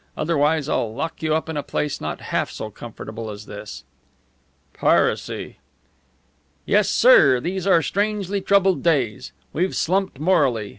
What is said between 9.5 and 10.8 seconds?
We've slumped morally.